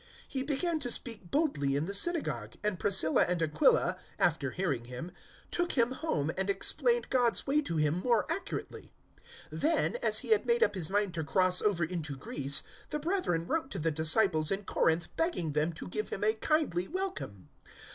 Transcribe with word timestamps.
018:026 0.01 0.07
He 0.29 0.41
began 0.41 0.79
to 0.79 0.89
speak 0.91 1.29
boldly 1.29 1.75
in 1.75 1.85
the 1.85 1.93
synagogue, 1.93 2.55
and 2.63 2.79
Priscilla 2.79 3.21
and 3.25 3.39
Aquila, 3.43 3.97
after 4.17 4.49
hearing 4.49 4.85
him, 4.85 5.11
took 5.51 5.73
him 5.73 5.91
home 5.91 6.31
and 6.35 6.49
explained 6.49 7.11
God's 7.11 7.45
way 7.45 7.61
to 7.61 7.77
him 7.77 7.99
more 7.99 8.25
accurately. 8.27 8.93
018:027 9.51 9.61
Then, 9.61 9.95
as 9.97 10.19
he 10.21 10.29
had 10.29 10.47
made 10.47 10.63
up 10.63 10.73
his 10.73 10.89
mind 10.89 11.13
to 11.13 11.23
cross 11.23 11.61
over 11.61 11.83
into 11.83 12.15
Greece, 12.17 12.63
the 12.89 12.97
brethren 12.97 13.45
wrote 13.45 13.69
to 13.69 13.77
the 13.77 13.91
disciples 13.91 14.49
in 14.49 14.63
Corinth 14.63 15.07
begging 15.17 15.51
them 15.51 15.71
to 15.73 15.87
give 15.87 16.09
him 16.09 16.23
a 16.23 16.33
kindly 16.33 16.87
welcome. 16.87 17.49